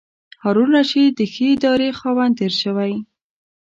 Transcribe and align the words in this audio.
هارون 0.43 0.71
الرشید 0.73 1.11
د 1.15 1.21
ښې 1.33 1.45
ادارې 1.55 1.89
خاوند 1.99 2.33
تېر 2.39 2.53
شوی. 2.61 2.93